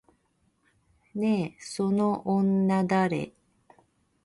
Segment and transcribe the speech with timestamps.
[1.13, 3.33] ねえ、その女誰？